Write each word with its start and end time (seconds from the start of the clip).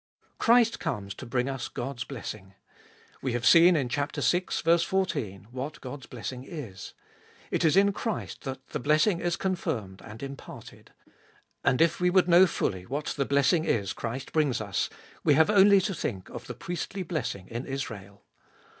Christ 0.39 0.79
comes 0.79 1.13
to 1.13 1.27
bring 1.27 1.47
us 1.47 1.67
God's 1.67 2.05
blessing. 2.05 2.55
We 3.21 3.33
have 3.33 3.45
seen 3.45 3.75
in 3.75 3.87
chap. 3.87 4.15
vi. 4.15 4.41
14 4.49 5.47
what 5.51 5.79
God's 5.79 6.07
blessing 6.07 6.43
is. 6.43 6.95
It 7.51 7.63
is 7.63 7.77
in 7.77 7.93
Christ 7.93 8.41
that 8.41 8.69
the 8.69 8.79
blessing 8.79 9.19
is 9.21 9.35
confirmed 9.35 10.01
and 10.03 10.23
imparted. 10.23 10.91
And 11.63 11.83
if 11.83 11.99
we 11.99 12.09
would 12.09 12.27
know 12.27 12.47
fully 12.47 12.87
what 12.87 13.13
the 13.15 13.25
blessing 13.25 13.65
is 13.65 13.93
Christ 13.93 14.33
brings 14.33 14.59
us, 14.59 14.89
we 15.23 15.35
have 15.35 15.51
only 15.51 15.79
to 15.81 15.93
think 15.93 16.29
of 16.29 16.47
the 16.47 16.55
priestly 16.55 17.03
blessing 17.03 17.47
in 17.49 17.67
Israel. 17.67 18.23